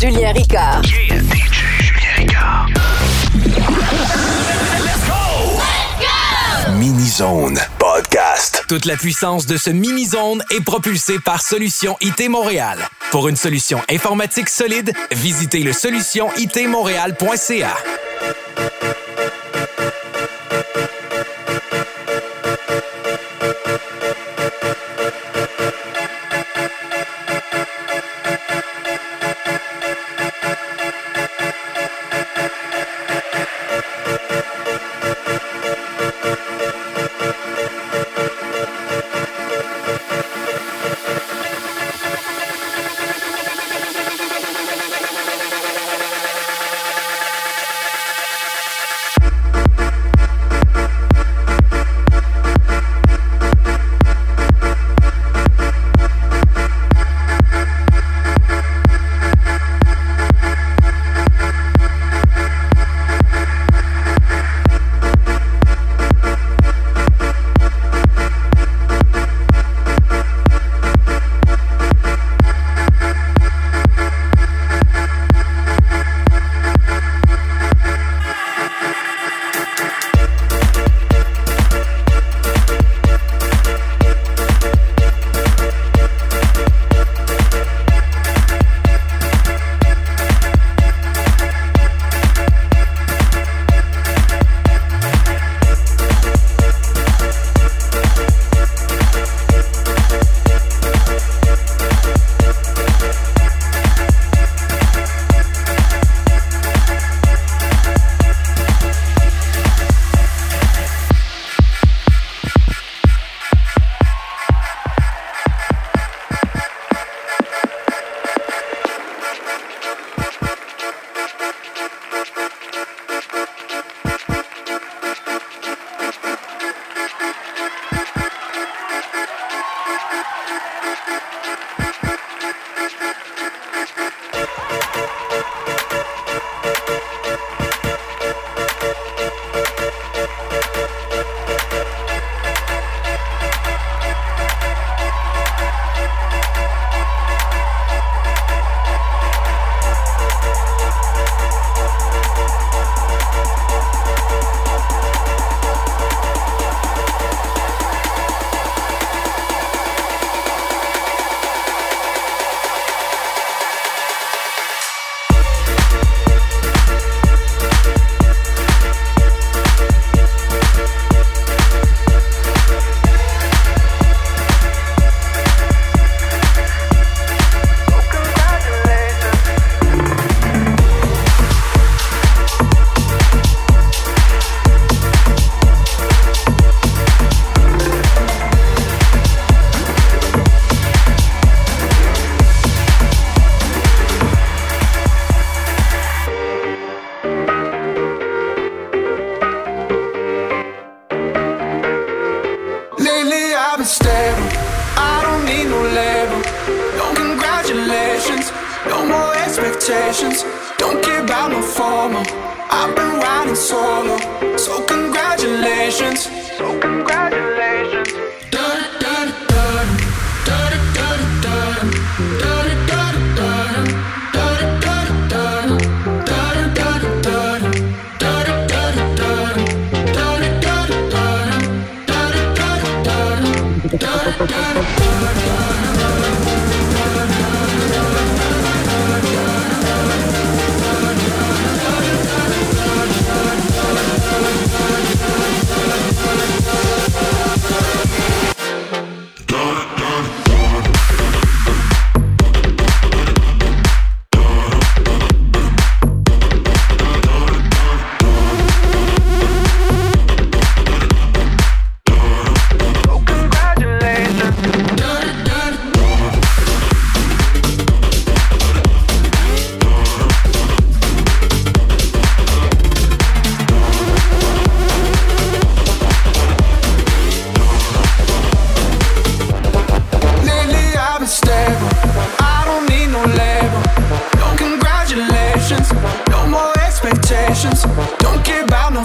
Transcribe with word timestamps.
Julien 0.00 0.32
Ricard. 0.32 0.82
Yeah, 0.84 1.18
DJ 1.20 1.64
Julien 1.80 2.14
Ricard? 2.18 2.66
Mini-Zone 6.72 7.58
Podcast. 7.78 8.64
Toute 8.68 8.84
la 8.84 8.96
puissance 8.96 9.46
de 9.46 9.56
ce 9.56 9.70
mini-zone 9.70 10.44
est 10.54 10.62
propulsée 10.62 11.18
par 11.24 11.40
Solution 11.40 11.96
IT 12.02 12.28
Montréal. 12.28 12.78
Pour 13.10 13.28
une 13.28 13.36
solution 13.36 13.80
informatique 13.88 14.50
solide, 14.50 14.92
visitez 15.12 15.60
le 15.60 15.72
solutionitmontréal.ca. 15.72 17.74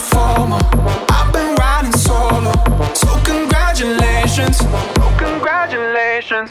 I've 0.09 1.31
been 1.31 1.55
riding 1.55 1.91
solo, 1.91 2.51
so 2.93 3.07
congratulations. 3.23 4.57
Congratulations. 5.17 6.49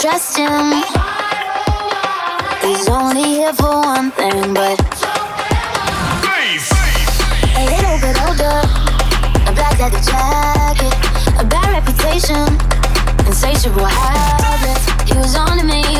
Trust 0.00 0.38
him. 0.38 0.72
He's 2.62 2.88
only 2.88 3.22
here 3.22 3.52
for 3.52 3.80
one 3.84 4.10
thing, 4.12 4.54
but 4.54 4.80
a 7.54 7.64
little 7.68 7.98
bit 8.00 8.16
older, 8.24 8.64
a 9.44 9.52
black 9.52 9.78
leather 9.78 10.00
jacket, 10.00 10.94
a 11.38 11.44
bad 11.44 11.68
reputation, 11.76 12.48
insatiable 13.26 13.84
habits. 13.84 14.88
He 15.10 15.18
was 15.18 15.36
on 15.36 15.58
to 15.58 15.64
me, 15.64 15.99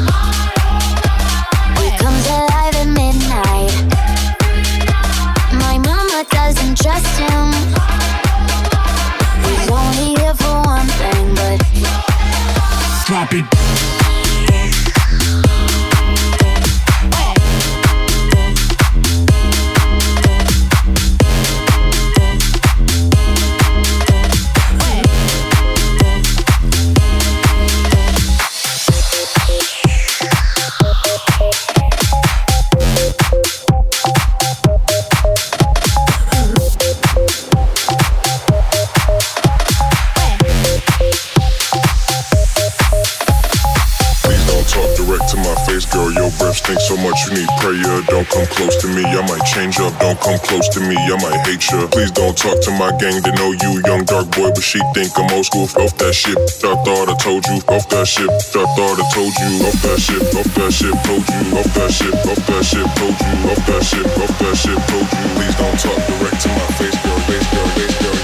Stinks 46.71 46.87
so 46.87 46.95
much 47.03 47.19
you 47.27 47.35
need 47.35 47.51
prayer. 47.59 47.99
Don't 48.07 48.23
come 48.31 48.47
close 48.47 48.79
to 48.79 48.87
me, 48.87 49.03
I 49.03 49.19
might 49.27 49.43
change 49.43 49.75
up. 49.83 49.91
Don't 49.99 50.15
come 50.21 50.39
close 50.39 50.69
to 50.69 50.79
me, 50.79 50.95
I 50.95 51.19
might 51.19 51.43
hate 51.43 51.67
ya. 51.67 51.83
Please 51.91 52.11
don't 52.11 52.31
talk 52.31 52.61
to 52.63 52.71
my 52.71 52.95
gang, 52.95 53.19
they 53.19 53.31
know 53.35 53.51
you, 53.51 53.83
young 53.83 54.05
dark 54.05 54.31
boy, 54.31 54.55
but 54.55 54.63
she 54.63 54.79
think 54.95 55.11
I'm 55.19 55.27
old 55.35 55.45
school. 55.45 55.67
Off 55.83 55.97
that 55.99 56.15
shit, 56.15 56.39
I 56.39 56.47
thought 56.79 57.11
I 57.11 57.15
told 57.19 57.43
you. 57.51 57.59
Off 57.67 57.89
that 57.91 58.07
shit, 58.07 58.31
I 58.31 58.39
thought 58.71 58.95
I 58.95 59.03
told 59.11 59.35
you. 59.35 59.67
Off 59.67 59.83
that 59.83 59.99
shit, 59.99 60.23
off 60.31 60.47
that 60.55 60.71
shit, 60.71 60.95
told 61.03 61.27
you. 61.27 61.59
Off 61.59 61.67
that 61.75 61.91
shit, 61.91 62.15
off 62.23 62.39
that 62.39 62.63
shit, 62.63 62.87
told 62.95 63.19
you. 63.19 63.35
Off 63.51 63.59
that 63.67 63.83
shit, 63.83 64.07
off 64.07 64.31
that 64.39 64.55
shit, 64.55 64.79
told 64.87 65.11
you. 65.11 65.27
Please 65.35 65.55
don't 65.59 65.75
talk 65.75 65.99
direct 66.07 66.39
to 66.39 66.47
my. 66.55 66.71
Face, 66.79 66.95
girl, 67.03 67.19
face, 67.27 67.47
girl, 67.51 67.67
face, 67.75 67.99
girl. 67.99 68.15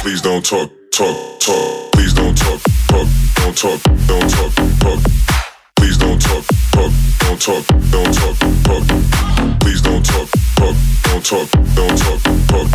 Please 0.00 0.22
don't 0.22 0.40
talk, 0.40 0.72
talk, 0.90 1.40
talk. 1.40 1.87
Don't 2.18 2.36
talk, 2.36 2.60
talk, 2.88 3.08
don't 3.36 3.56
talk, 3.56 3.80
don't 4.08 4.28
talk, 4.28 4.52
talk. 4.80 5.00
Please 5.76 5.96
don't 5.98 6.20
talk, 6.20 6.44
talk, 6.72 6.92
don't 7.20 7.40
talk, 7.40 7.64
don't 7.92 8.12
talk, 8.12 8.36
talk. 8.66 9.60
Please 9.60 9.80
don't 9.82 10.04
talk, 10.04 10.28
talk, 10.56 10.76
don't 11.04 11.24
talk, 11.24 11.48
don't 11.76 11.96
talk, 11.96 12.20
talk. 12.48 12.68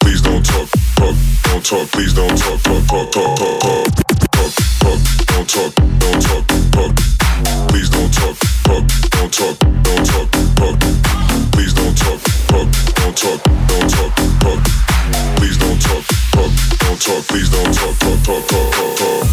Please 0.00 0.20
don't 0.22 0.44
talk, 0.44 0.68
talk, 0.96 1.14
don't 1.44 1.64
talk. 1.64 1.88
Please 1.92 2.14
don't 2.14 2.36
talk, 2.36 2.62
talk, 2.62 2.86
talk, 2.88 3.14
talk, 3.14 3.30
talk, 3.30 3.60
talk, 3.60 3.94
talk, 4.26 4.58
talk. 4.82 5.00
Don't 5.30 5.48
talk, 5.48 5.72
don't 6.02 6.20
talk, 6.20 6.44
talk. 6.74 6.94
Please 7.70 7.88
don't 7.90 8.10
talk, 8.12 8.36
talk, 8.64 8.84
don't 9.14 9.32
talk, 9.32 9.58
don't 9.86 10.04
talk, 10.04 10.28
talk. 10.58 10.80
Please 11.52 11.74
don't 11.74 11.94
talk, 11.96 12.20
talk, 12.50 12.68
don't 12.98 13.16
talk, 13.16 13.40
don't 13.70 13.88
talk, 13.94 14.14
talk. 14.42 14.60
Please 15.38 15.58
don't 15.58 15.80
talk, 15.80 16.13
please 16.96 17.48
don't 17.48 17.74
talk, 17.74 17.98
talk, 17.98 18.22
talk, 18.22 18.46
talk, 18.46 18.72
talk, 18.72 18.96
talk. 18.96 19.24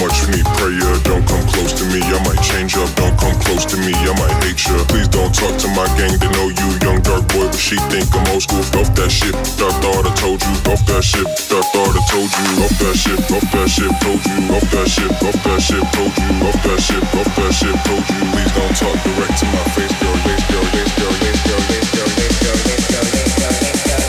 Much 0.00 0.24
you 0.24 0.40
need 0.40 0.48
prayer. 0.56 0.96
Don't 1.04 1.24
come 1.28 1.44
close 1.52 1.76
to 1.76 1.84
me, 1.92 2.00
I 2.00 2.18
might 2.24 2.40
change 2.40 2.74
up. 2.76 2.88
Don't 2.96 3.14
come 3.20 3.36
close 3.44 3.68
to 3.68 3.76
me, 3.76 3.92
I 3.92 4.12
might 4.16 4.32
hate 4.42 4.58
ya. 4.64 4.80
Please 4.88 5.06
don't 5.08 5.32
talk 5.32 5.54
to 5.60 5.68
my 5.76 5.84
gang, 6.00 6.16
they 6.16 6.30
know 6.32 6.48
you 6.48 6.68
young 6.80 7.00
dark 7.04 7.28
boy, 7.36 7.46
but 7.46 7.60
she 7.60 7.76
think 7.92 8.08
I'm 8.16 8.24
old 8.32 8.42
school. 8.42 8.64
Off 8.80 8.90
that 8.96 9.12
shit, 9.12 9.36
I 9.36 9.70
thought 9.84 10.08
I 10.08 10.12
told 10.16 10.40
you. 10.40 10.54
Off 10.72 10.82
that 10.88 11.04
shit, 11.04 11.28
I 11.28 11.60
thought 11.60 11.92
I 11.92 12.02
told 12.08 12.32
you. 12.32 12.64
Off 12.64 12.74
that 12.80 12.96
shit, 12.96 13.20
off 13.30 13.46
that 13.52 13.68
shit, 13.68 13.92
told 14.00 14.20
you. 14.24 14.56
Off 14.56 14.66
that 14.72 14.88
shit, 14.88 15.12
off 15.20 15.36
that 15.44 15.60
shit, 15.60 15.84
told 15.92 16.12
you. 16.16 16.48
Off 16.48 16.58
that 16.64 16.80
shit, 16.80 17.04
off 17.14 17.28
that 17.36 17.52
shit, 17.52 17.76
told 17.84 18.04
you. 18.08 18.20
Please 18.32 18.52
don't 18.56 18.74
talk 18.80 18.96
direct 19.04 19.34
to 19.36 19.46
my 19.52 19.64
face, 19.76 19.94
girl. 20.00 20.16
Face, 20.24 20.44
girl, 20.48 20.64
face, 20.72 20.92
girl, 20.96 21.12
face, 21.20 21.40
girl, 21.44 21.60
face, 21.68 21.90
girl, 21.92 22.08
face, 22.16 22.40
girl, 22.40 22.56
face, 22.56 22.86
girl, 22.88 23.04
face, 23.04 23.36
girl, 23.36 23.52
face, 23.52 23.84
girl. 23.84 24.08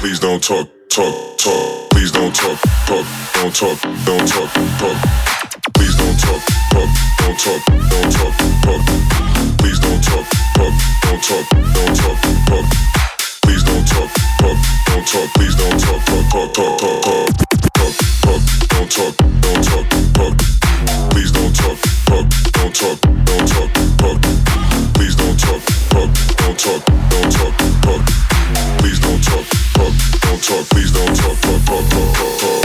Please 0.00 0.20
don't 0.22 0.42
talk, 0.42 0.70
talk, 0.88 1.38
talk. 1.38 1.87
Please 1.98 2.12
don't 2.12 2.32
talk, 2.32 2.60
talk, 2.86 3.06
don't 3.34 3.52
talk, 3.52 3.80
don't 4.06 4.28
talk, 4.28 4.52
talk. 4.78 4.98
Please 5.74 5.96
don't 5.96 6.16
talk, 6.16 6.42
talk, 6.70 6.88
don't 7.18 7.36
talk, 7.36 7.62
don't 7.90 8.12
talk, 8.14 8.34
talk. 8.62 8.82
Please 9.58 9.80
don't 9.80 10.00
talk, 10.00 10.24
talk, 10.54 10.74
don't 11.02 11.22
talk, 11.26 11.48
don't 11.74 11.96
talk, 11.98 12.18
talk. 12.46 12.66
Please 13.42 13.64
don't 13.64 13.84
talk, 13.84 14.10
talk, 14.38 14.58
don't 14.86 15.06
talk. 15.08 15.28
Please 15.34 15.56
don't 15.56 15.80
talk, 15.80 16.04
talk, 16.06 16.30
talk, 16.30 16.54
talk, 16.54 16.78
talk, 16.78 17.02
talk. 17.02 17.34
Talk, 17.74 18.42
don't 18.68 18.90
talk, 18.94 19.16
don't 19.42 19.64
talk, 19.66 19.86
talk. 20.14 20.38
Please 21.10 21.32
don't 21.32 21.52
talk, 21.52 21.78
talk, 22.06 22.26
don't 22.54 22.74
talk, 22.78 23.00
don't 23.26 23.48
talk, 23.48 23.70
talk. 23.98 24.22
Please 24.94 25.16
don't 25.16 25.36
talk, 25.36 25.62
talk, 25.90 26.10
don't 26.38 26.58
talk, 26.58 26.82
don't 27.10 27.32
talk, 27.32 27.54
talk. 27.82 28.17
Don't 30.38 30.58
talk. 30.58 30.68
Please 30.70 30.92
don't 30.92 31.16
talk, 31.16 31.40
talk, 31.40 31.64
talk, 31.64 31.90
talk, 31.90 32.14
talk, 32.14 32.38
talk. 32.40 32.57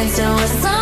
dancing 0.00 0.34
with 0.36 0.62
someone 0.62 0.79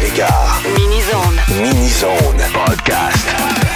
Ricard. 0.00 0.64
Mini 0.78 1.00
Zone. 1.02 1.40
Mini 1.60 1.88
Zone. 1.88 2.38
Podcast. 2.52 3.67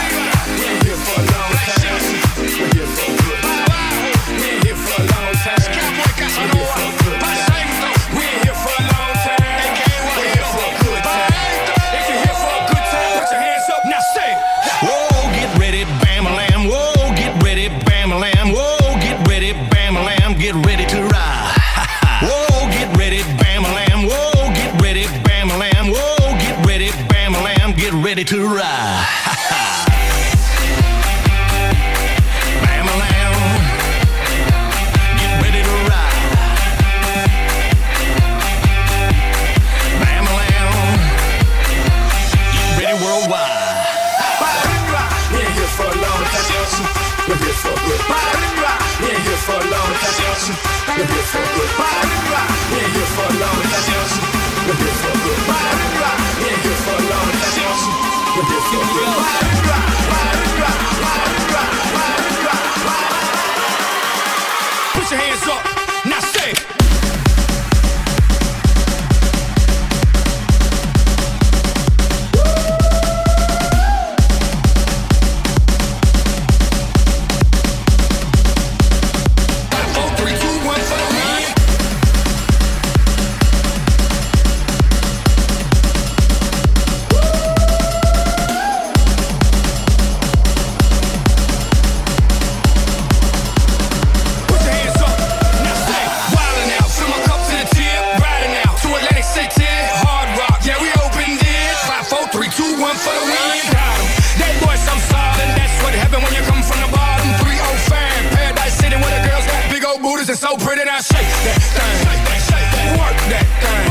no 109.97 110.03
booties 110.03 110.29
and 110.29 110.39
so 110.39 110.57
pretty. 110.57 110.85
Now 110.85 111.01
shake 111.01 111.27
that 111.45 111.61
thing, 111.77 112.99
work 112.99 113.17
that 113.29 113.47
thing, 113.61 113.85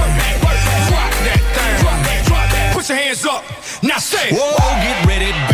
drop 0.90 1.12
that 1.26 1.42
thing, 2.52 2.74
put 2.74 2.90
your 2.90 2.98
hands 2.98 3.26
up. 3.26 3.44
Now 3.84 3.98
say, 3.98 4.32
whoa, 4.32 4.58
get 4.82 5.06
ready. 5.06 5.51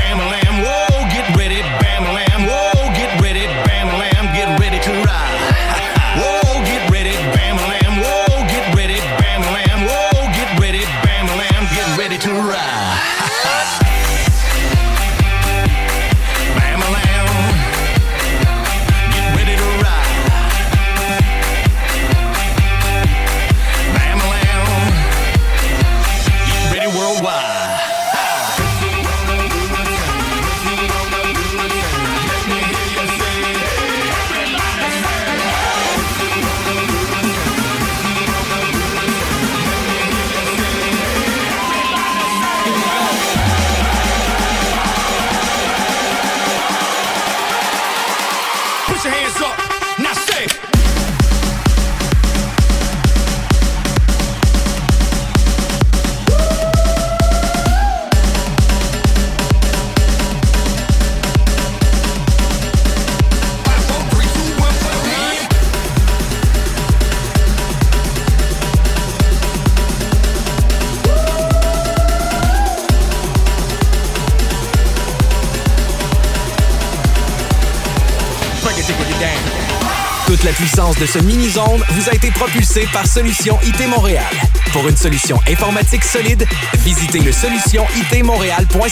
de 80.96 81.06
ce 81.06 81.20
mini-zone 81.20 81.84
vous 81.90 82.10
a 82.10 82.14
été 82.14 82.32
propulsé 82.32 82.88
par 82.94 83.06
Solution 83.06 83.60
IT 83.62 83.88
Montréal. 83.90 84.24
Pour 84.72 84.88
une 84.88 84.96
solution 84.96 85.38
informatique 85.48 86.04
solide, 86.04 86.48
visitez 86.86 87.20
le 87.20 87.32
solutionitmontréal.ca. 87.32 88.88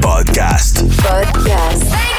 Podcast. 0.00 0.82
Podcast. 0.96 2.15